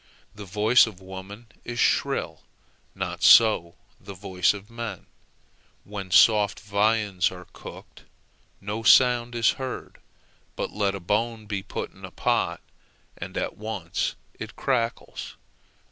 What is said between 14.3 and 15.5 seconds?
it crackles.